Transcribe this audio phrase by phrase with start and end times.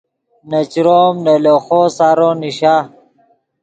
[0.49, 2.75] نے چروم نے لیخو سارو نیشا